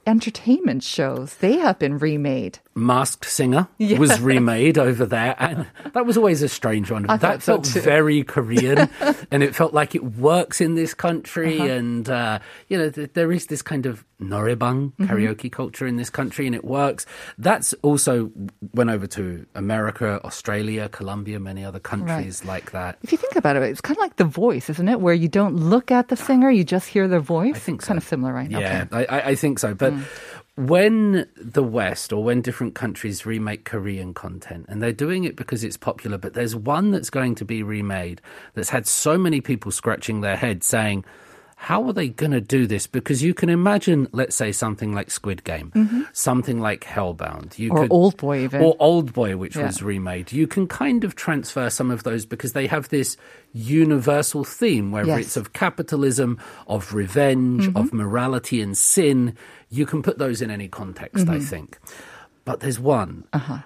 entertainment 0.09 0.83
shows 0.83 1.35
they 1.35 1.57
have 1.57 1.77
been 1.79 1.97
remade 1.99 2.59
Masked 2.75 3.25
Singer 3.25 3.67
was 3.97 4.21
remade 4.21 4.77
over 4.77 5.05
there, 5.05 5.35
and 5.37 5.67
that 5.93 6.05
was 6.05 6.15
always 6.15 6.41
a 6.41 6.47
strange 6.47 6.89
one. 6.89 7.05
I 7.09 7.17
that 7.17 7.43
thought 7.43 7.65
so 7.65 7.73
felt 7.73 7.83
very 7.83 8.23
Korean, 8.23 8.87
and 9.31 9.43
it 9.43 9.53
felt 9.53 9.73
like 9.73 9.95
it 9.95 10.03
works 10.15 10.61
in 10.61 10.75
this 10.75 10.93
country. 10.93 11.59
Uh-huh. 11.59 11.67
And 11.69 12.09
uh, 12.09 12.39
you 12.69 12.77
know, 12.77 12.89
th- 12.89 13.11
there 13.15 13.33
is 13.33 13.47
this 13.47 13.61
kind 13.61 13.85
of 13.85 14.05
noraebang 14.21 14.93
Mm-hmm. 14.95 15.05
karaoke 15.11 15.51
culture 15.51 15.85
in 15.87 15.97
this 15.97 16.09
country, 16.09 16.45
and 16.47 16.55
it 16.55 16.63
works. 16.63 17.05
That's 17.37 17.73
also 17.81 18.31
went 18.73 18.89
over 18.91 19.07
to 19.07 19.45
America, 19.55 20.21
Australia, 20.23 20.87
Colombia, 20.87 21.37
many 21.39 21.65
other 21.65 21.79
countries 21.79 22.45
like 22.45 22.71
that. 22.71 22.97
If 23.03 23.11
you 23.11 23.17
think 23.17 23.35
about 23.35 23.57
it, 23.57 23.63
it's 23.63 23.81
kind 23.81 23.97
of 23.97 24.01
like 24.01 24.15
The 24.15 24.23
Voice, 24.23 24.69
isn't 24.69 24.87
it? 24.87 25.01
Where 25.01 25.13
you 25.13 25.27
don't 25.27 25.55
look 25.57 25.91
at 25.91 26.07
the 26.07 26.15
singer, 26.15 26.49
you 26.49 26.63
just 26.63 26.87
hear 26.87 27.09
their 27.09 27.19
voice. 27.19 27.55
I 27.57 27.59
think 27.59 27.81
so. 27.81 27.87
kind 27.89 27.97
of 27.97 28.05
similar, 28.07 28.31
right? 28.33 28.49
Yeah, 28.49 28.85
Okay. 28.87 29.03
I, 29.05 29.17
I- 29.19 29.25
I 29.31 29.35
think 29.35 29.59
so. 29.59 29.73
But 29.73 29.91
when 30.55 31.27
the 31.37 31.63
West 31.63 32.11
or 32.11 32.23
when 32.23 32.41
different 32.41 32.75
countries 32.75 33.25
remake 33.25 33.63
Korean 33.63 34.13
content, 34.13 34.65
and 34.67 34.81
they're 34.81 34.91
doing 34.91 35.23
it 35.23 35.35
because 35.35 35.63
it's 35.63 35.77
popular, 35.77 36.17
but 36.17 36.33
there's 36.33 36.55
one 36.55 36.91
that's 36.91 37.09
going 37.09 37.35
to 37.35 37.45
be 37.45 37.63
remade 37.63 38.21
that's 38.55 38.69
had 38.69 38.85
so 38.85 39.17
many 39.17 39.39
people 39.39 39.71
scratching 39.71 40.21
their 40.21 40.35
head 40.35 40.63
saying, 40.63 41.05
how 41.61 41.85
are 41.87 41.93
they 41.93 42.07
going 42.07 42.31
to 42.31 42.39
do 42.39 42.65
this? 42.65 42.87
Because 42.87 43.21
you 43.21 43.33
can 43.33 43.49
imagine, 43.49 44.07
let's 44.13 44.35
say, 44.35 44.51
something 44.53 44.93
like 44.93 45.11
Squid 45.11 45.43
Game, 45.43 46.07
something 46.13 46.59
like 46.61 46.85
Hellbound, 46.85 47.59
you 47.59 47.69
Mm-hmm. 47.69 47.77
Or 47.77 47.81
could, 47.81 47.91
Old 47.91 48.17
Boy 48.17 48.43
even. 48.45 48.61
or 48.61 48.75
Old 48.79 49.11
Boy, 49.13 49.35
which 49.35 49.57
Yeah. 49.57 49.65
was 49.67 49.83
remade. 49.83 50.31
You 50.31 50.47
can 50.47 50.67
kind 50.67 51.03
of 51.03 51.15
transfer 51.15 51.69
some 51.69 51.91
of 51.91 52.03
those 52.03 52.25
because 52.25 52.53
they 52.53 52.65
have 52.67 52.87
this 52.89 53.17
universal 53.53 54.43
theme, 54.45 54.91
whether 54.91 55.07
Yes. 55.07 55.15
Mm-hmm. 55.15 55.21
it's 55.21 55.37
of 55.37 55.53
capitalism, 55.53 56.39
of 56.67 56.93
revenge, 56.93 57.67
of 57.75 57.91
morality 57.93 58.61
and 58.61 58.77
sin. 58.77 59.35
You 59.69 59.85
can 59.85 60.01
put 60.01 60.17
those 60.17 60.41
in 60.41 60.49
any 60.49 60.67
context, 60.69 61.25
Mm-hmm. 61.25 61.35
I 61.35 61.39
think. 61.39 61.77
But 62.45 62.61
there's 62.61 62.79
one. 62.79 63.25
Uh-huh. 63.33 63.59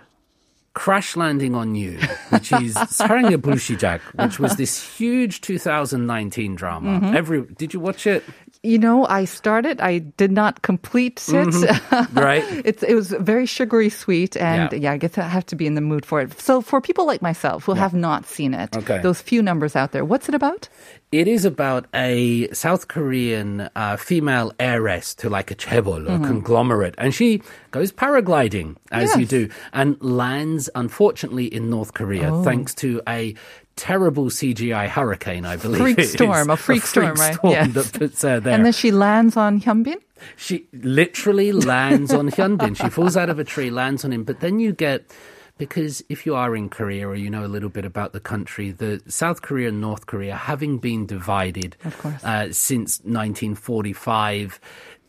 Crash 0.73 1.15
Landing 1.15 1.53
on 1.55 1.75
You, 1.75 1.99
which 2.29 2.51
is 2.51 2.73
Sarange 2.89 3.37
Bushijak, 3.37 3.99
which 4.23 4.39
was 4.39 4.55
this 4.55 4.81
huge 4.97 5.41
2019 5.41 6.55
drama. 6.55 6.99
Mm-hmm. 6.99 7.15
Every 7.15 7.41
did 7.43 7.73
you 7.73 7.79
watch 7.79 8.07
it? 8.07 8.23
You 8.65 8.79
know, 8.79 9.05
I 9.07 9.25
started, 9.25 9.81
I 9.81 9.97
did 9.99 10.31
not 10.31 10.61
complete 10.61 11.21
it. 11.27 11.81
Right. 12.13 12.43
it's, 12.65 12.81
it 12.81 12.95
was 12.95 13.09
very 13.19 13.45
sugary 13.45 13.89
sweet, 13.89 14.37
and 14.37 14.71
Yeah. 14.71 14.79
yeah. 14.79 14.91
I 14.93 14.97
guess 14.97 15.17
I 15.17 15.23
have 15.27 15.45
to 15.47 15.55
be 15.57 15.67
in 15.67 15.75
the 15.75 15.81
mood 15.81 16.05
for 16.05 16.21
it. 16.21 16.39
So, 16.39 16.61
for 16.61 16.79
people 16.79 17.05
like 17.05 17.21
myself 17.21 17.65
who 17.65 17.73
have 17.73 17.93
not 17.93 18.25
seen 18.25 18.53
it, 18.53 18.75
Okay. 18.77 18.99
those 19.01 19.21
few 19.21 19.41
numbers 19.43 19.75
out 19.75 19.91
there, 19.91 20.05
what's 20.05 20.29
it 20.29 20.35
about? 20.35 20.69
It 21.13 21.27
is 21.27 21.45
about 21.45 21.85
a 21.93 22.47
South 22.53 22.87
Korean 22.87 23.69
uh, 23.75 23.97
female 23.97 24.51
heiress 24.59 25.13
to 25.21 25.29
like 25.29 25.51
a 25.51 25.55
chaebol, 25.55 26.07
a 26.07 26.17
conglomerate, 26.25 26.95
and 26.97 27.13
she 27.13 27.43
goes 27.69 27.91
paragliding 27.91 28.77
as 28.91 29.15
you 29.15 29.27
do, 29.27 29.47
and 29.73 29.95
lands 30.01 30.71
unfortunately 30.73 31.45
in 31.45 31.69
North 31.69 31.93
Korea 31.93 32.41
thanks 32.43 32.73
to 32.81 32.99
a 33.07 33.35
terrible 33.75 34.25
CGI 34.31 34.87
hurricane, 34.87 35.45
I 35.45 35.55
believe. 35.57 35.81
Freak 35.81 35.99
it 35.99 36.05
is. 36.05 36.13
storm, 36.13 36.49
a 36.49 36.57
freak 36.65 36.81
storm, 36.81 37.13
right? 37.13 37.35
storm 37.35 37.53
Yes. 37.53 37.73
that 37.73 37.93
puts 37.93 38.21
her 38.23 38.39
there. 38.39 38.55
And 38.55 38.65
then 38.65 38.73
she 38.73 38.91
lands 38.91 39.37
on 39.37 39.61
Hyunbin. 39.61 40.01
She 40.35 40.65
literally 40.73 41.51
lands 41.51 42.11
on 42.11 42.31
Hyunbin. 42.31 42.75
She 42.75 42.89
falls 42.89 43.15
out 43.15 43.29
of 43.29 43.37
a 43.37 43.43
tree, 43.43 43.69
lands 43.69 44.03
on 44.03 44.11
him. 44.11 44.23
But 44.23 44.39
then 44.39 44.59
you 44.59 44.71
get, 44.73 45.11
because 45.57 46.03
if 46.09 46.25
you 46.25 46.35
are 46.35 46.55
in 46.55 46.69
Korea 46.69 47.07
or 47.07 47.15
you 47.15 47.29
know 47.29 47.45
a 47.45 47.47
little 47.47 47.69
bit 47.69 47.85
about 47.85 48.13
the 48.13 48.19
country, 48.19 48.71
the 48.71 49.01
South 49.07 49.41
Korea 49.41 49.69
and 49.69 49.79
North 49.81 50.05
Korea, 50.07 50.35
having 50.35 50.77
been 50.79 51.05
divided 51.05 51.75
Of 51.85 51.97
course. 51.99 52.23
Uh, 52.23 52.51
since 52.51 52.99
1945, 53.01 54.59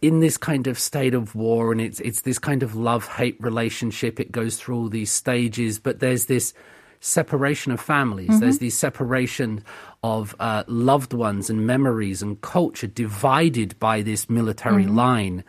in 0.02 0.20
this 0.20 0.36
kind 0.36 0.66
of 0.66 0.78
state 0.78 1.14
of 1.14 1.34
war, 1.34 1.72
and 1.72 1.80
it's 1.80 2.00
it's 2.00 2.22
this 2.22 2.38
kind 2.38 2.62
of 2.62 2.74
love 2.76 3.06
hate 3.08 3.36
relationship. 3.40 4.20
It 4.20 4.30
goes 4.32 4.56
through 4.58 4.76
all 4.76 4.88
these 4.88 5.10
stages, 5.10 5.78
but 5.78 6.00
there's 6.00 6.26
this 6.26 6.52
separation 7.00 7.72
of 7.72 7.80
families. 7.80 8.30
Mm-hmm. 8.30 8.40
There's 8.40 8.58
this 8.58 8.78
separation 8.78 9.62
of 10.02 10.34
uh, 10.40 10.64
loved 10.66 11.12
ones 11.12 11.50
and 11.50 11.66
memories 11.66 12.22
and 12.22 12.40
culture 12.40 12.86
divided 12.86 13.78
by 13.78 14.02
this 14.02 14.28
military 14.30 14.84
Mm-hmm. 14.84 14.96
line. 14.96 15.44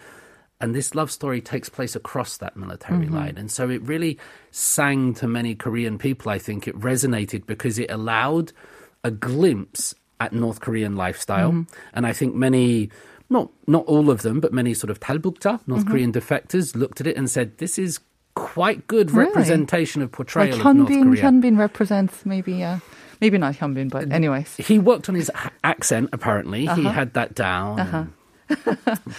And 0.61 0.73
this 0.73 0.95
love 0.95 1.11
story 1.11 1.41
takes 1.41 1.67
place 1.69 1.95
across 1.95 2.37
that 2.37 2.55
military 2.55 3.05
Mm-hmm. 3.05 3.15
line. 3.15 3.37
And 3.37 3.51
so 3.51 3.69
it 3.69 3.81
really 3.81 4.17
sang 4.51 5.13
to 5.15 5.27
many 5.27 5.53
Korean 5.55 5.97
people, 5.97 6.31
I 6.31 6.39
think. 6.39 6.67
It 6.67 6.79
resonated 6.79 7.45
because 7.45 7.77
it 7.77 7.91
allowed 7.91 8.53
a 9.03 9.11
glimpse 9.11 9.93
at 10.21 10.31
North 10.31 10.61
Korean 10.61 10.95
lifestyle. 10.95 11.51
Mm-hmm. 11.51 11.73
And 11.93 12.07
I 12.07 12.13
think 12.13 12.35
many, 12.35 12.89
not, 13.29 13.51
not 13.67 13.85
all 13.85 14.09
of 14.09 14.21
them, 14.21 14.39
but 14.39 14.53
many 14.53 14.73
sort 14.73 14.89
of 14.91 14.99
Talbukja, 15.01 15.59
North 15.67 15.81
Mm-hmm. 15.81 15.91
Korean 15.91 16.13
defectors, 16.13 16.73
looked 16.75 17.01
at 17.01 17.07
it 17.07 17.17
and 17.17 17.29
said, 17.29 17.57
this 17.57 17.77
is 17.77 17.99
quite 18.35 18.87
good 18.87 19.11
Really? 19.11 19.27
representation 19.27 20.01
of 20.01 20.07
Like 20.07 20.13
portrayal 20.13 20.67
of 20.67 20.75
North 20.75 20.87
Korea. 20.89 21.21
Hyunbin 21.23 21.57
represents 21.59 22.25
maybe, 22.25 22.63
uh, 22.63 22.79
maybe 23.19 23.37
not 23.37 23.55
Hyunbin, 23.55 23.89
but 23.89 24.09
anyways. 24.11 24.55
He 24.55 24.79
worked 24.79 25.09
on 25.09 25.15
his 25.15 25.29
accent, 25.65 26.09
apparently. 26.13 26.67
Uh-huh. 26.67 26.81
He 26.81 26.87
had 26.87 27.13
that 27.13 27.35
down. 27.35 28.13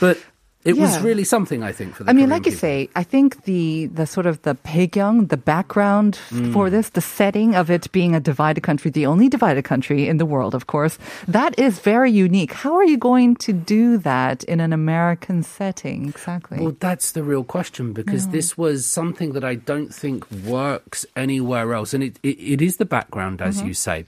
but 0.01 0.19
it 0.67 0.77
was 0.77 0.99
really 1.01 1.25
something, 1.25 1.63
I 1.63 1.73
think, 1.73 1.95
for 1.95 2.03
the 2.05 2.11
I 2.11 2.13
mean, 2.13 2.27
Korean 2.27 2.31
like 2.37 2.47
you 2.47 2.53
people. 2.53 2.69
say, 2.69 2.89
I 2.97 3.05
think 3.13 3.45
the 3.45 3.87
the 4.01 4.07
sort 4.07 4.27
of 4.27 4.43
the 4.43 4.55
배경, 4.69 5.29
the 5.29 5.37
background 5.53 6.19
Mm. 6.31 6.53
for 6.53 6.69
this, 6.75 6.91
the 6.91 7.01
setting 7.01 7.55
of 7.55 7.71
it 7.71 7.85
being 7.93 8.15
a 8.15 8.21
divided 8.21 8.63
country, 8.69 8.91
the 8.91 9.07
only 9.07 9.29
divided 9.29 9.65
country 9.65 10.09
in 10.11 10.17
the 10.19 10.27
world, 10.27 10.55
of 10.55 10.67
course, 10.67 10.99
that 11.29 11.53
is 11.59 11.79
very 11.93 12.11
unique. 12.11 12.53
How 12.65 12.75
are 12.75 12.85
you 12.93 12.99
going 12.99 13.37
to 13.47 13.53
do 13.53 13.97
that 14.11 14.43
in 14.53 14.59
an 14.61 14.73
American 14.73 15.43
setting? 15.43 16.09
Exactly. 16.09 16.59
Well, 16.61 16.77
that's 16.81 17.13
the 17.13 17.23
real 17.23 17.45
question 17.45 17.93
because 17.95 18.29
this 18.29 18.59
was 18.59 18.87
something 18.87 19.33
that 19.39 19.45
I 19.45 19.55
don't 19.71 19.95
think 19.95 20.27
works 20.45 21.07
anywhere 21.15 21.73
else. 21.79 21.95
And 21.95 22.03
it, 22.03 22.19
it, 22.23 22.37
it 22.59 22.61
is 22.69 22.77
the 22.83 22.89
background, 22.99 23.41
as 23.41 23.59
Mm-hmm. 23.59 23.69
you 23.69 23.75
say. 23.75 23.99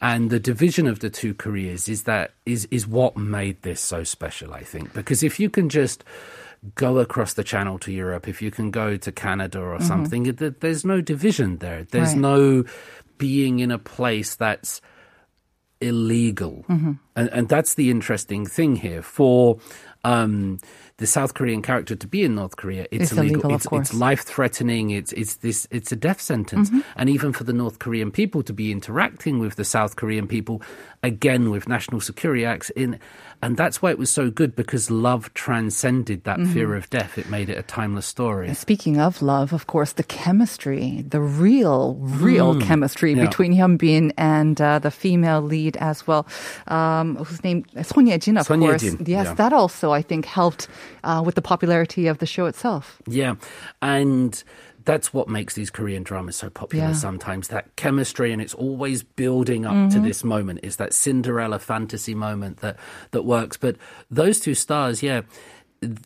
And 0.00 0.30
the 0.30 0.40
division 0.40 0.86
of 0.86 1.00
the 1.00 1.10
two 1.10 1.34
Koreas 1.34 1.88
is 1.88 2.04
that 2.04 2.32
is 2.46 2.66
is 2.70 2.86
what 2.86 3.16
made 3.16 3.60
this 3.62 3.80
so 3.80 4.02
special, 4.04 4.54
I 4.54 4.62
think. 4.62 4.92
Because 4.94 5.22
if 5.22 5.38
you 5.38 5.50
can 5.50 5.68
just 5.68 6.04
go 6.74 6.98
across 6.98 7.34
the 7.34 7.44
channel 7.44 7.78
to 7.80 7.92
Europe, 7.92 8.26
if 8.28 8.40
you 8.42 8.50
can 8.50 8.70
go 8.70 8.96
to 8.96 9.12
Canada 9.12 9.60
or 9.60 9.80
something, 9.80 10.24
there's 10.24 10.84
no 10.84 11.00
division 11.00 11.58
there. 11.58 11.84
There's 11.84 12.10
Right. 12.12 12.18
no 12.18 12.64
being 13.18 13.58
in 13.60 13.70
a 13.70 13.78
place 13.78 14.34
that's 14.36 14.80
illegal. 15.80 16.64
Mm-hmm. 16.68 16.92
And, 17.16 17.28
and 17.30 17.48
that's 17.48 17.74
the 17.74 17.90
interesting 17.90 18.46
thing 18.46 18.76
here. 18.76 19.02
For 19.02 19.58
um, 20.04 20.58
the 21.00 21.06
South 21.08 21.32
Korean 21.34 21.62
character 21.62 21.96
to 21.96 22.06
be 22.06 22.22
in 22.22 22.34
North 22.36 22.56
Korea, 22.56 22.86
it's, 22.92 23.10
It's 23.10 23.12
illegal, 23.12 23.46
of 23.46 23.64
It's, 23.64 23.66
it's 23.72 23.92
life 23.94 24.22
threatening. 24.22 24.90
It's 24.90 25.12
it's 25.16 25.36
this 25.40 25.66
it's 25.72 25.90
a 25.90 25.96
death 25.96 26.20
sentence. 26.20 26.68
Mm-hmm. 26.68 26.80
And 26.96 27.08
even 27.08 27.32
for 27.32 27.44
the 27.44 27.52
North 27.52 27.78
Korean 27.80 28.10
people 28.12 28.42
to 28.44 28.52
be 28.52 28.70
interacting 28.70 29.40
with 29.40 29.56
the 29.56 29.64
South 29.64 29.96
Korean 29.96 30.28
people, 30.28 30.60
again 31.02 31.48
with 31.50 31.66
national 31.68 32.00
security 32.00 32.44
acts 32.44 32.70
in. 32.76 32.98
And 33.42 33.56
that's 33.56 33.80
why 33.80 33.88
it 33.90 33.98
was 33.98 34.10
so 34.12 34.28
good 34.30 34.52
because 34.54 34.90
love 34.92 35.32
transcended 35.32 36.24
that 36.24 36.38
Mm-hmm. 36.38 36.52
fear 36.52 36.76
of 36.76 36.88
death. 36.90 37.16
It 37.16 37.28
made 37.30 37.48
it 37.48 37.56
a 37.56 37.62
timeless 37.64 38.04
story. 38.06 38.52
Speaking 38.54 39.00
of 39.00 39.22
love, 39.22 39.52
of 39.56 39.64
course, 39.66 39.92
the 39.96 40.04
chemistry, 40.04 41.02
the 41.08 41.20
real, 41.20 41.96
real 42.00 42.60
chemistry 42.60 43.14
Yeah. 43.14 43.24
between 43.24 43.52
Hyunbin 43.56 44.12
and 44.16 44.60
uh, 44.60 44.78
the 44.78 44.90
female 44.90 45.40
lead 45.40 45.76
as 45.80 46.06
well, 46.06 46.28
um, 46.68 47.16
whose 47.16 47.42
name 47.42 47.64
Son 47.82 48.06
Ye-jin, 48.06 48.36
of 48.36 48.46
Son 48.46 48.60
course. 48.60 48.84
Yes, 48.84 48.96
yeah. 49.08 49.34
that 49.40 49.52
also 49.52 49.90
I 49.92 50.02
think 50.02 50.24
helped 50.26 50.68
uh, 51.04 51.22
with 51.24 51.34
the 51.34 51.42
popularity 51.42 52.06
of 52.06 52.18
the 52.18 52.26
show 52.26 52.46
itself. 52.46 53.00
Yeah. 53.06 53.34
And 53.82 54.42
that's 54.84 55.12
what 55.12 55.28
makes 55.28 55.54
these 55.54 55.70
Korean 55.70 56.02
dramas 56.02 56.36
so 56.36 56.48
popular 56.50 56.86
Yeah. 56.86 56.92
sometimes. 56.94 57.48
That 57.48 57.76
chemistry 57.76 58.32
and 58.32 58.40
it's 58.40 58.54
always 58.54 59.02
building 59.02 59.66
up 59.66 59.90
to 59.92 60.00
this 60.00 60.24
moment. 60.24 60.60
Is 60.62 60.76
that 60.76 60.94
Cinderella 60.94 61.58
fantasy 61.58 62.14
moment 62.14 62.58
that 62.58 62.76
that 63.10 63.24
works. 63.24 63.56
But 63.56 63.76
those 64.10 64.40
two 64.40 64.54
stars, 64.54 65.02
yeah, 65.02 65.22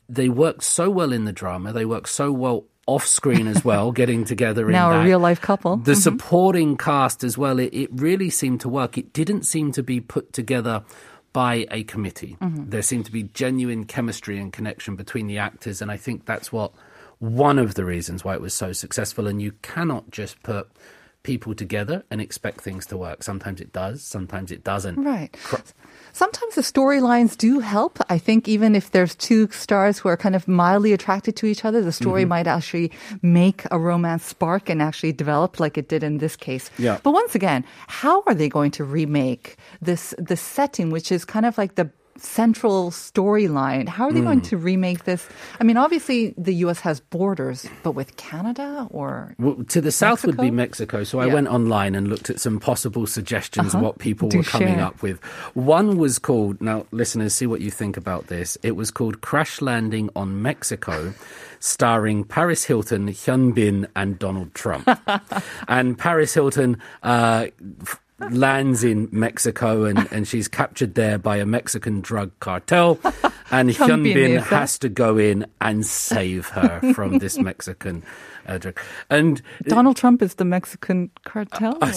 they 0.08 0.28
work 0.28 0.62
so 0.62 0.90
well 0.90 1.12
in 1.12 1.24
the 1.24 1.32
drama. 1.32 1.72
They 1.72 1.84
work 1.84 2.06
so 2.06 2.32
well 2.32 2.64
off 2.86 3.06
screen 3.06 3.46
as 3.46 3.64
well, 3.64 3.92
getting 4.02 4.24
together 4.24 4.66
in 4.66 4.72
Now 4.72 4.92
a 4.92 5.04
real 5.04 5.18
life 5.18 5.40
couple. 5.40 5.76
The 5.78 5.94
supporting 5.96 6.76
cast 6.76 7.24
as 7.24 7.38
well, 7.38 7.58
it, 7.58 7.72
it 7.72 7.88
really 7.92 8.28
seemed 8.28 8.60
to 8.60 8.68
work. 8.68 8.98
It 8.98 9.12
didn't 9.12 9.44
seem 9.44 9.72
to 9.72 9.82
be 9.82 10.00
put 10.00 10.32
together 10.32 10.82
by 11.34 11.66
a 11.70 11.84
committee. 11.84 12.38
Mm-hmm. 12.40 12.70
There 12.70 12.80
seemed 12.80 13.04
to 13.04 13.12
be 13.12 13.24
genuine 13.24 13.84
chemistry 13.84 14.38
and 14.38 14.50
connection 14.50 14.96
between 14.96 15.26
the 15.26 15.36
actors, 15.36 15.82
and 15.82 15.90
I 15.90 15.98
think 15.98 16.24
that's 16.24 16.50
what 16.50 16.72
one 17.18 17.58
of 17.58 17.74
the 17.74 17.84
reasons 17.84 18.24
why 18.24 18.34
it 18.34 18.40
was 18.40 18.54
so 18.54 18.72
successful. 18.72 19.26
And 19.26 19.42
you 19.42 19.52
cannot 19.60 20.10
just 20.10 20.42
put 20.42 20.70
people 21.24 21.54
together 21.54 22.04
and 22.10 22.20
expect 22.20 22.60
things 22.60 22.86
to 22.86 22.96
work. 22.96 23.22
Sometimes 23.22 23.60
it 23.60 23.72
does, 23.72 24.02
sometimes 24.02 24.52
it 24.52 24.62
doesn't. 24.62 25.02
Right. 25.02 25.36
Sometimes 26.14 26.54
the 26.54 26.62
storylines 26.62 27.36
do 27.36 27.58
help. 27.58 27.98
I 28.08 28.18
think 28.18 28.46
even 28.46 28.76
if 28.76 28.92
there's 28.92 29.16
two 29.16 29.50
stars 29.50 29.98
who 29.98 30.08
are 30.08 30.16
kind 30.16 30.36
of 30.36 30.46
mildly 30.46 30.92
attracted 30.92 31.34
to 31.36 31.46
each 31.46 31.64
other, 31.64 31.82
the 31.82 31.90
story 31.90 32.22
Mm-hmm. 32.22 32.28
might 32.28 32.46
actually 32.46 32.92
make 33.20 33.64
a 33.72 33.78
romance 33.80 34.24
spark 34.24 34.70
and 34.70 34.80
actually 34.80 35.12
develop 35.12 35.58
like 35.58 35.76
it 35.76 35.88
did 35.88 36.04
in 36.04 36.18
this 36.18 36.36
case. 36.36 36.70
Yeah. 36.78 37.00
But 37.02 37.10
once 37.12 37.34
again, 37.34 37.64
how 37.88 38.22
are 38.26 38.34
they 38.34 38.48
going 38.48 38.70
to 38.78 38.84
remake 38.84 39.56
this 39.82 40.14
this 40.16 40.40
setting, 40.40 40.90
which 40.94 41.10
is 41.10 41.24
kind 41.24 41.46
of 41.46 41.58
like 41.58 41.74
the 41.74 41.90
central 42.16 42.90
storyline? 42.90 43.88
How 43.88 44.06
are 44.08 44.12
they 44.12 44.20
going 44.20 44.40
Mm. 44.40 44.48
to 44.50 44.56
remake 44.56 45.04
this? 45.04 45.26
I 45.60 45.64
mean, 45.64 45.76
obviously 45.76 46.34
the 46.38 46.54
U.S. 46.66 46.80
has 46.80 47.00
borders, 47.00 47.66
but 47.82 47.92
with 47.92 48.16
Canada 48.16 48.86
or 48.90 49.34
Well, 49.38 49.56
to 49.68 49.80
the 49.80 49.92
south 49.92 50.24
would 50.24 50.36
be 50.36 50.50
Mexico. 50.50 51.04
So 51.04 51.20
I 51.20 51.26
went 51.26 51.48
online 51.48 51.94
and 51.94 52.08
looked 52.08 52.30
at 52.30 52.40
some 52.40 52.60
possible 52.60 53.06
suggestions 53.06 53.74
Uh-huh. 53.74 53.84
what 53.84 53.98
people 53.98 54.28
Do 54.28 54.38
were 54.38 54.44
coming 54.44 54.74
share. 54.76 54.84
up 54.84 55.02
with. 55.02 55.22
One 55.54 55.96
was 55.98 56.18
called, 56.18 56.60
now 56.60 56.86
listeners, 56.92 57.34
see 57.34 57.46
what 57.46 57.60
you 57.60 57.70
think 57.70 57.96
about 57.96 58.28
this. 58.28 58.56
It 58.62 58.76
was 58.76 58.90
called 58.90 59.20
Crash 59.20 59.60
Landing 59.60 60.10
on 60.16 60.40
Mexico, 60.42 61.14
starring 61.60 62.24
Paris 62.24 62.64
Hilton, 62.64 63.08
Hyun 63.08 63.54
Bin, 63.54 63.86
and 63.96 64.18
Donald 64.18 64.54
Trump. 64.54 64.88
and 65.68 65.98
Paris 65.98 66.34
Hilton, 66.34 66.76
uh, 67.02 67.46
f- 67.82 68.00
lands 68.18 68.84
in 68.84 69.08
Mexico 69.10 69.84
and, 69.84 70.08
and 70.12 70.26
she's 70.28 70.48
captured 70.48 70.94
there 70.94 71.18
by 71.18 71.36
a 71.36 71.46
Mexican 71.46 72.00
drug 72.00 72.30
cartel 72.40 72.98
and 73.50 73.70
Hyun 73.70 74.02
Bin 74.02 74.14
Bin 74.14 74.30
is 74.32 74.42
that? 74.42 74.48
has 74.48 74.78
to 74.80 74.88
go 74.88 75.18
in 75.18 75.46
and 75.60 75.84
save 75.84 76.48
her 76.48 76.80
from 76.92 77.18
this 77.18 77.38
Mexican 77.38 78.02
uh, 78.46 78.58
drug. 78.58 78.78
And 79.10 79.40
Donald 79.64 79.96
Trump 79.96 80.22
is 80.22 80.34
the 80.34 80.44
Mexican 80.44 81.10
cartel? 81.24 81.78
Uh, 81.80 81.92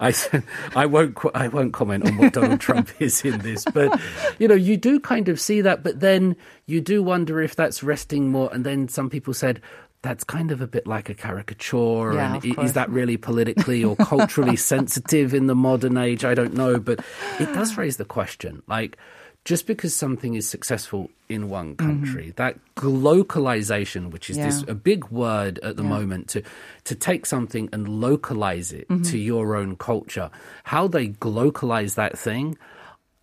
I, 0.00 0.14
I 0.76 0.86
won't 0.86 1.16
I 1.34 1.48
won't 1.48 1.72
comment 1.72 2.06
on 2.06 2.16
what 2.16 2.32
Donald 2.32 2.60
Trump 2.60 2.90
is 3.00 3.24
in 3.24 3.38
this, 3.38 3.64
but 3.66 4.00
you 4.38 4.48
know 4.48 4.54
you 4.54 4.76
do 4.76 5.00
kind 5.00 5.28
of 5.28 5.40
see 5.40 5.60
that, 5.60 5.82
but 5.82 6.00
then 6.00 6.36
you 6.66 6.80
do 6.80 7.02
wonder 7.02 7.40
if 7.40 7.56
that's 7.56 7.82
resting 7.82 8.30
more. 8.30 8.50
And 8.52 8.64
then 8.64 8.88
some 8.88 9.10
people 9.10 9.34
said 9.34 9.60
that's 10.02 10.22
kind 10.24 10.50
of 10.50 10.60
a 10.60 10.66
bit 10.66 10.86
like 10.86 11.08
a 11.08 11.14
caricature, 11.14 12.14
Yeah, 12.14 12.34
and 12.42 12.58
is 12.60 12.74
that 12.74 12.88
really 12.90 13.16
politically 13.16 13.82
or 13.82 13.96
culturally 13.96 14.56
sensitive 14.74 15.34
in 15.34 15.46
the 15.46 15.54
modern 15.56 15.96
age? 15.96 16.24
I 16.24 16.34
don't 16.34 16.54
know, 16.54 16.78
but 16.78 17.00
it 17.40 17.46
does 17.52 17.76
raise 17.76 17.96
the 17.96 18.04
question, 18.04 18.62
like. 18.66 18.96
Just 19.44 19.66
because 19.66 19.94
something 19.96 20.34
is 20.34 20.46
successful 20.46 21.08
in 21.30 21.48
one 21.48 21.74
country, 21.76 22.34
that 22.36 22.58
glocalization, 22.76 24.10
which 24.10 24.28
is 24.30 24.36
this 24.36 24.60
Mm-hmm. 24.60 24.70
A 24.70 24.74
big 24.74 25.08
word 25.08 25.58
at 25.60 25.76
the 25.76 25.82
moment, 25.82 26.28
to 26.30 26.42
to 26.84 26.94
take 26.94 27.24
something 27.24 27.68
and 27.72 27.88
localize 27.88 28.72
it 28.72 28.88
Mm-hmm. 28.88 29.04
to 29.04 29.16
your 29.16 29.56
own 29.56 29.76
culture, 29.76 30.30
how 30.64 30.86
they 30.88 31.08
glocalize 31.08 31.94
that 31.94 32.18
thing, 32.18 32.58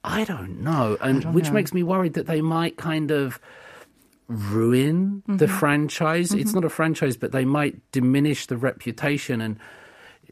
I 0.03 0.23
don't 0.23 0.61
know, 0.61 0.97
and 1.01 1.33
which 1.35 1.45
know. 1.47 1.53
makes 1.53 1.73
me 1.73 1.83
worried 1.83 2.13
that 2.13 2.25
they 2.27 2.41
might 2.41 2.77
kind 2.77 3.11
of 3.11 3.39
ruin 4.27 5.21
Mm-hmm. 5.27 5.37
the 5.37 5.47
franchise. 5.47 6.33
It's 6.33 6.53
not 6.53 6.63
a 6.65 6.69
franchise, 6.69 7.17
but 7.17 7.31
they 7.31 7.45
might 7.45 7.75
diminish 7.91 8.45
the 8.47 8.57
reputation 8.57 9.41
and. 9.41 9.57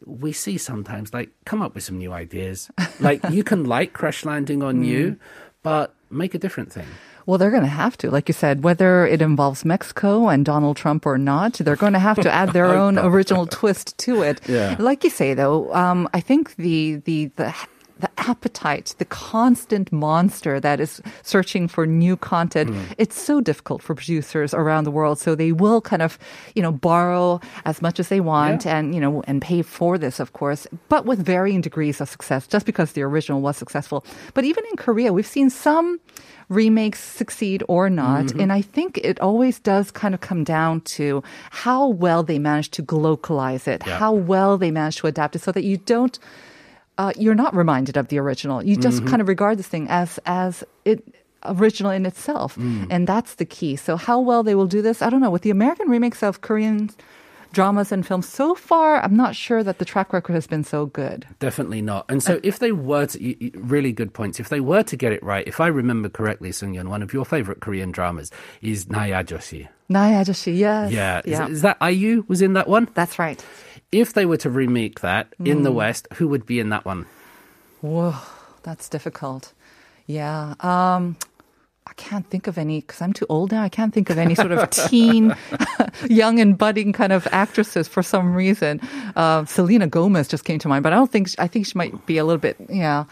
We 0.05 0.33
see 0.33 0.57
sometimes, 0.57 1.13
like, 1.13 1.29
come 1.45 1.61
up 1.61 1.75
with 1.75 1.85
some 1.85 1.97
new 1.97 2.11
ideas. 2.11 2.69
Like, 2.99 3.21
you 3.29 3.41
can 3.41 3.63
like 3.75 3.93
Crash 3.93 4.25
Landing 4.25 4.61
on 4.61 4.81
Mm. 4.83 4.85
You, 4.85 5.15
but 5.61 5.95
make 6.09 6.35
a 6.35 6.37
different 6.37 6.73
thing. 6.73 6.87
Well, 7.25 7.37
they're 7.37 7.51
going 7.51 7.63
to 7.63 7.69
have 7.69 7.95
to, 7.99 8.11
like 8.11 8.27
you 8.27 8.33
said, 8.33 8.65
whether 8.65 9.07
it 9.07 9.21
involves 9.21 9.63
Mexico 9.63 10.27
and 10.27 10.43
Donald 10.43 10.75
Trump 10.75 11.05
or 11.05 11.17
not, 11.17 11.53
they're 11.53 11.77
going 11.77 11.93
to 11.93 11.99
have 11.99 12.19
to 12.19 12.29
add 12.29 12.51
their 12.51 12.65
own 12.83 12.99
original 12.99 13.47
twist 13.47 13.97
to 13.99 14.23
it. 14.23 14.41
Yeah. 14.45 14.75
Like 14.77 15.05
you 15.05 15.09
say, 15.09 15.33
though, 15.35 15.73
um, 15.73 16.09
I 16.13 16.19
think 16.19 16.57
the 16.57 16.95
the 17.05 17.27
the 17.37 17.55
the 18.03 18.11
appetite, 18.31 18.87
the 19.01 19.05
constant 19.05 19.87
monster 19.91 20.59
that 20.59 20.79
is 20.85 21.01
searching 21.23 21.67
for 21.69 21.83
new 21.87 22.15
content, 22.17 22.69
it's 22.97 23.17
so 23.29 23.39
difficult 23.41 23.81
for 23.81 23.95
producers 23.95 24.53
around 24.53 24.83
the 24.83 24.91
world. 24.99 25.17
So 25.19 25.29
they 25.35 25.51
will 25.63 25.81
kind 25.81 26.01
of, 26.01 26.19
you 26.55 26.61
know, 26.61 26.71
borrow 26.89 27.39
as 27.65 27.81
much 27.81 27.97
as 28.01 28.07
they 28.09 28.19
want 28.19 28.65
Yeah. 28.65 28.75
and, 28.77 28.93
you 28.95 29.01
know, 29.03 29.23
and 29.25 29.41
pay 29.41 29.61
for 29.63 29.97
this, 29.97 30.19
of 30.19 30.33
course, 30.33 30.67
but 30.89 31.05
with 31.05 31.19
varying 31.25 31.61
degrees 31.61 32.01
of 32.01 32.09
success, 32.09 32.45
just 32.45 32.65
because 32.65 32.91
the 32.91 33.03
original 33.03 33.39
was 33.41 33.55
successful. 33.57 34.03
But 34.33 34.43
even 34.43 34.63
in 34.71 34.75
Korea, 34.85 35.13
we've 35.13 35.33
seen 35.37 35.49
some 35.49 35.99
remakes 36.49 36.99
succeed 36.99 37.63
or 37.69 37.89
not. 37.89 38.25
Mm-hmm. 38.25 38.41
And 38.41 38.51
I 38.51 38.61
think 38.61 38.99
it 39.01 39.17
always 39.21 39.59
does 39.59 39.91
kind 39.91 40.13
of 40.13 40.19
come 40.19 40.43
down 40.43 40.81
to 40.97 41.23
how 41.51 41.87
well 41.87 42.21
they 42.21 42.37
manage 42.37 42.69
to 42.71 42.83
localize 42.91 43.65
it, 43.73 43.81
Yeah. 43.87 43.97
how 43.97 44.11
well 44.13 44.57
they 44.57 44.71
manage 44.71 44.97
to 44.97 45.07
adapt 45.07 45.35
it 45.37 45.41
so 45.41 45.51
that 45.53 45.63
you 45.63 45.77
don't, 45.77 46.19
uh, 46.97 47.11
you're 47.17 47.35
not 47.35 47.55
reminded 47.55 47.97
of 47.97 48.07
the 48.09 48.19
original. 48.19 48.63
You 48.63 48.75
just 48.75 48.97
mm-hmm. 48.97 49.07
kind 49.07 49.21
of 49.21 49.27
regard 49.27 49.57
this 49.57 49.67
thing 49.67 49.87
as 49.89 50.19
as 50.25 50.63
it 50.85 51.03
original 51.45 51.91
in 51.91 52.05
itself, 52.05 52.55
mm. 52.55 52.87
and 52.89 53.07
that's 53.07 53.35
the 53.35 53.45
key. 53.45 53.75
So 53.75 53.97
how 53.97 54.19
well 54.19 54.43
they 54.43 54.55
will 54.55 54.67
do 54.67 54.81
this, 54.81 55.01
I 55.01 55.09
don't 55.09 55.21
know. 55.21 55.31
With 55.31 55.41
the 55.41 55.49
American 55.49 55.89
remakes 55.89 56.23
of 56.23 56.41
Korean 56.41 56.89
dramas 57.51 57.91
and 57.91 58.05
films 58.05 58.27
so 58.27 58.55
far, 58.55 59.01
I'm 59.01 59.15
not 59.15 59.35
sure 59.35 59.63
that 59.63 59.77
the 59.77 59.85
track 59.85 60.13
record 60.13 60.33
has 60.33 60.47
been 60.47 60.63
so 60.63 60.87
good. 60.87 61.27
Definitely 61.39 61.81
not. 61.81 62.05
And 62.09 62.21
so, 62.21 62.35
uh, 62.35 62.39
if 62.43 62.59
they 62.59 62.71
were 62.71 63.05
to, 63.07 63.51
really 63.55 63.91
good 63.91 64.13
points, 64.13 64.39
if 64.39 64.49
they 64.49 64.59
were 64.59 64.83
to 64.83 64.95
get 64.95 65.11
it 65.11 65.23
right, 65.23 65.47
if 65.47 65.59
I 65.59 65.67
remember 65.67 66.09
correctly, 66.09 66.51
Sun 66.51 66.73
Yun, 66.73 66.89
one 66.89 67.03
of 67.03 67.13
your 67.13 67.25
favorite 67.25 67.59
Korean 67.59 67.91
dramas 67.91 68.31
is 68.61 68.85
Naui 68.85 69.09
Ajeossi. 69.09 69.67
Nayajoshi, 69.89 70.57
yes. 70.57 70.91
Yeah. 70.91 71.19
Is, 71.19 71.25
yeah. 71.25 71.47
Is, 71.47 71.61
that 71.61 71.77
IU 71.81 72.25
was 72.27 72.41
in 72.41 72.53
that 72.53 72.67
one? 72.67 72.87
That's 72.93 73.19
right. 73.19 73.43
If 73.93 74.13
they 74.13 74.25
were 74.25 74.37
to 74.37 74.49
remake 74.49 74.99
that 75.01 75.27
in 75.45 75.59
Mm. 75.59 75.63
the 75.63 75.71
West, 75.71 76.07
who 76.15 76.27
would 76.27 76.45
be 76.45 76.59
in 76.59 76.69
that 76.69 76.83
one? 76.85 77.05
Whoa, 77.81 78.15
that's 78.63 78.89
difficult. 78.89 79.53
Yeah. 80.07 80.55
Um, 80.59 81.15
I 81.85 81.93
can't 81.95 82.27
think 82.29 82.47
of 82.47 82.57
any 82.57 82.81
because 82.81 83.01
I'm 83.01 83.13
too 83.13 83.25
old 83.29 83.51
now. 83.51 83.61
I 83.61 83.69
can't 83.69 83.93
think 83.93 84.09
of 84.09 84.17
any 84.17 84.35
sort 84.35 84.51
of 84.51 84.69
teen, 84.89 85.35
young 86.09 86.39
and 86.39 86.57
budding 86.57 86.91
kind 86.93 87.11
of 87.13 87.27
actresses 87.31 87.87
for 87.87 88.01
some 88.01 88.33
reason. 88.33 88.79
Uh, 89.15 89.45
Selena 89.45 89.87
Gomez 89.87 90.27
just 90.27 90.45
came 90.45 90.59
to 90.59 90.67
mind, 90.67 90.83
but 90.83 90.93
I 90.93 90.95
don't 90.95 91.11
think 91.11 91.29
I 91.39 91.47
think 91.47 91.65
she 91.67 91.77
might 91.77 92.05
be 92.05 92.17
a 92.17 92.23
little 92.25 92.39
bit. 92.39 92.55
Yeah. 92.69 93.03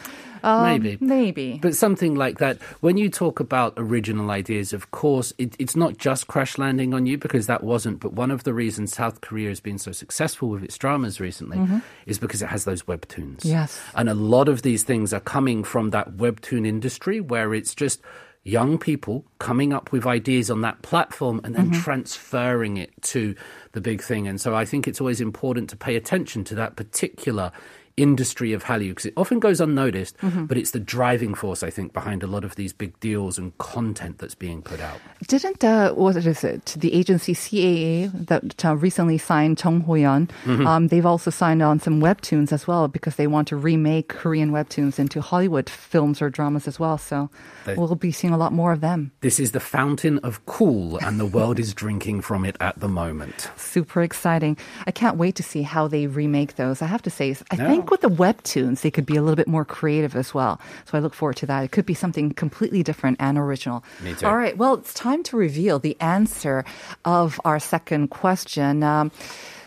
Um, 0.44 0.64
maybe. 0.64 0.98
Maybe. 1.00 1.60
But 1.62 1.76
something 1.76 2.16
like 2.16 2.40
that. 2.40 2.62
When 2.82 2.98
you 2.98 3.10
talk 3.10 3.40
about 3.40 3.74
original 3.78 4.32
ideas, 4.32 4.74
of 4.74 4.92
course, 4.92 5.34
it, 5.38 5.56
it's 5.60 5.76
not 5.76 5.98
just 5.98 6.28
crash 6.28 6.58
landing 6.58 6.94
on 6.94 7.06
you 7.06 7.18
because 7.18 7.48
that 7.48 7.64
wasn't. 7.64 8.00
But 8.00 8.14
one 8.14 8.32
of 8.32 8.44
the 8.44 8.54
reasons 8.54 8.94
South 8.94 9.22
Korea 9.22 9.50
has 9.50 9.60
been 9.60 9.78
so 9.78 9.92
successful 9.92 10.50
with 10.50 10.64
its 10.64 10.78
dramas 10.78 11.20
recently 11.20 11.58
mm-hmm. 11.58 11.80
is 12.06 12.20
because 12.20 12.42
it 12.42 12.48
has 12.48 12.66
those 12.66 12.84
webtoons. 12.84 13.46
Yes. 13.46 13.80
And 13.96 14.10
a 14.10 14.14
lot 14.14 14.50
of 14.50 14.62
these 14.62 14.84
things 14.84 15.14
are 15.14 15.20
coming 15.20 15.64
from 15.64 15.92
that 15.92 16.18
webtoon 16.18 16.66
industry 16.66 17.20
where 17.20 17.54
it's 17.54 17.76
just 17.76 18.02
young 18.44 18.78
people 18.78 19.24
coming 19.38 19.72
up 19.72 19.92
with 19.92 20.08
ideas 20.08 20.50
on 20.50 20.62
that 20.62 20.82
platform 20.82 21.40
and 21.44 21.56
then 21.56 21.70
mm-hmm. 21.70 21.82
transferring 21.82 22.78
it 22.78 22.92
to 23.02 23.36
the 23.74 23.82
big 23.82 24.02
thing. 24.02 24.28
And 24.28 24.42
so 24.42 24.56
I 24.56 24.66
think 24.66 24.88
it's 24.88 25.00
always 25.00 25.22
important 25.22 25.70
to 25.70 25.78
pay 25.78 25.96
attention 25.96 26.44
to 26.46 26.56
that 26.56 26.76
particular 26.76 27.52
industry 27.98 28.54
of 28.54 28.64
Hallyu 28.66 28.90
because 28.90 29.06
it 29.06 29.14
often 29.18 29.40
goes 29.40 29.60
unnoticed, 29.62 30.16
but 30.22 30.58
it's 30.58 30.72
the 30.72 30.80
driving 30.80 31.34
force, 31.34 31.64
I 31.64 31.70
think, 31.70 31.94
behind 31.94 32.24
a 32.24 32.28
lot 32.28 32.44
of 32.44 32.56
these 32.56 32.74
big 32.74 33.00
deals 33.00 33.38
and 33.38 33.58
content 33.58 34.20
that's 34.20 34.36
being 34.36 34.62
put 34.62 34.80
out. 34.80 35.00
Didn't 35.28 35.64
uh, 35.64 35.94
what 35.94 36.16
is 36.16 36.44
it? 36.44 36.76
The 36.78 36.94
agency 36.94 37.34
CAA 37.34 38.28
that 38.28 38.66
uh, 38.66 38.76
recently 38.76 39.18
signed 39.18 39.58
Chung 39.58 39.82
Ho-yeon. 39.82 40.30
Mm-hmm. 40.46 40.68
Um, 40.68 40.88
they've 40.88 41.06
also 41.06 41.30
signed 41.32 41.62
on 41.62 41.80
some 41.80 42.02
webtoons 42.02 42.52
as 42.52 42.68
well 42.68 42.88
because 42.88 43.16
they 43.16 43.28
want 43.28 43.48
to 43.50 43.56
remake 43.56 44.08
Korean 44.10 44.52
webtoons 44.52 45.00
into 45.00 45.22
Hollywood 45.22 45.70
films 45.70 46.22
or 46.22 46.30
dramas 46.30 46.68
as 46.68 46.80
well. 46.80 46.98
So 46.98 47.30
They- 47.66 47.76
we'll 47.76 47.96
be 47.96 48.12
seeing 48.12 48.34
a 48.34 48.38
lot 48.38 48.54
more 48.54 48.72
of 48.72 48.82
them. 48.82 49.12
This 49.22 49.40
is 49.40 49.52
the 49.52 49.60
fountain 49.60 50.18
of 50.20 50.46
cool, 50.46 50.98
and 50.98 51.20
the 51.20 51.26
world 51.26 51.60
is 51.60 51.74
drinking 51.74 52.22
from 52.22 52.46
it 52.46 52.56
at 52.60 52.80
the 52.80 52.88
moment. 52.88 53.50
Super 53.56 54.02
exciting! 54.02 54.58
I 54.88 54.92
can't 54.92 55.18
wait 55.18 55.36
to 55.36 55.44
see 55.44 55.62
how 55.62 55.88
they 55.88 56.08
remake 56.08 56.56
those. 56.56 56.82
I 56.82 56.86
have 56.88 57.02
to 57.04 57.10
say, 57.10 57.36
I 57.52 57.56
Yeah. 57.56 57.68
think 57.68 57.81
with 57.90 58.02
the 58.02 58.10
webtoons 58.10 58.82
they 58.82 58.92
could 58.92 59.06
be 59.06 59.16
a 59.16 59.22
little 59.22 59.36
bit 59.36 59.48
more 59.48 59.66
creative 59.66 60.16
as 60.16 60.34
well. 60.34 60.60
So 60.86 60.98
I 60.98 61.02
look 61.02 61.14
forward 61.14 61.38
to 61.38 61.46
that. 61.48 61.64
It 61.64 61.72
could 61.72 61.86
be 61.86 61.94
something 61.94 62.32
completely 62.32 62.84
different 62.84 63.18
and 63.20 63.38
original. 63.38 63.84
Me 64.04 64.14
too. 64.14 64.28
All 64.28 64.38
right. 64.38 64.58
Well, 64.58 64.76
it's 64.76 64.94
time 64.94 65.24
to 65.24 65.38
reveal 65.38 65.80
the 65.80 65.98
answer 66.00 66.66
of 67.06 67.40
our 67.46 67.60
second 67.60 68.10
question. 68.10 68.84
Um, 68.84 69.12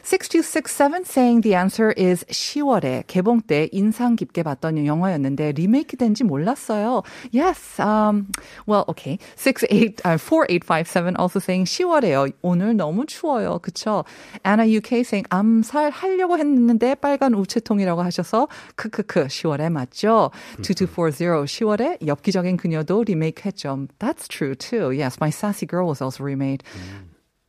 6267 0.03 1.05
saying 1.05 1.41
the 1.41 1.55
answer 1.55 1.93
is 1.95 2.25
10월에 2.25 3.03
개봉 3.07 3.41
때 3.41 3.69
인상 3.71 4.15
깊게 4.15 4.43
봤던 4.43 4.85
영화였는데 4.85 5.51
리메이크 5.51 5.97
된지 5.97 6.23
몰랐어요. 6.23 7.03
Yes. 7.31 7.79
Um, 7.79 8.27
well, 8.65 8.85
okay. 8.87 9.19
68, 9.35 10.01
uh, 10.05 10.17
4857 10.17 11.15
also 11.19 11.39
saying 11.39 11.65
10월에요. 11.65 12.31
오늘 12.41 12.75
너무 12.75 13.05
추워요. 13.05 13.59
그쵸? 13.59 14.03
Anna 14.45 14.65
UK 14.65 15.01
saying 15.01 15.27
암살 15.29 15.91
하려고 15.91 16.37
했는데 16.37 16.95
빨간 16.95 17.33
우체통이라고 17.35 18.01
하셔서 18.01 18.47
크크크 18.75 19.27
10월에 19.27 19.71
맞죠? 19.71 20.31
2240 20.59 21.45
10월에 21.45 22.05
엽기적인 22.05 22.57
그녀도 22.57 23.03
리메이크 23.03 23.43
했죠. 23.45 23.87
That's 23.99 24.27
true 24.27 24.55
too. 24.55 24.89
Yes, 24.91 25.17
My 25.21 25.29
Sassy 25.29 25.67
Girl 25.67 25.87
was 25.87 26.01
also 26.01 26.23
remade. 26.23 26.63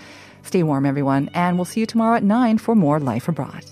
Stay 0.41 0.63
warm, 0.63 0.85
everyone, 0.85 1.29
and 1.35 1.57
we'll 1.57 1.65
see 1.65 1.81
you 1.81 1.85
tomorrow 1.85 2.17
at 2.17 2.23
9 2.23 2.57
for 2.57 2.73
more 2.73 2.99
Life 2.99 3.27
Abroad. 3.27 3.63